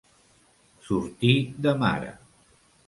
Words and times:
Sortir 0.87 1.35
de 1.67 1.77
mare. 1.87 2.13